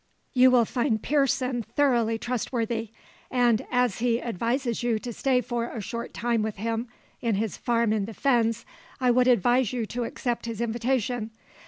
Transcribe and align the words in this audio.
You 0.33 0.49
will 0.49 0.65
find 0.65 0.99
Pearson 1.03 1.61
thoroughly 1.61 2.17
trustworthy, 2.17 2.89
and 3.29 3.63
as 3.69 3.99
he 3.99 4.19
advises 4.19 4.81
you 4.81 4.97
to 4.97 5.13
stay 5.13 5.41
for 5.41 5.67
a 5.69 5.79
short 5.79 6.11
time 6.11 6.41
with 6.41 6.55
him 6.55 6.87
in 7.21 7.35
his 7.35 7.55
farm 7.55 7.93
in 7.93 8.05
the 8.05 8.15
fens, 8.15 8.65
I 8.99 9.11
would 9.11 9.27
advise 9.27 9.73
you 9.73 9.85
to 9.85 10.05
accept 10.05 10.47
his 10.47 10.59
invitation. 10.59 11.29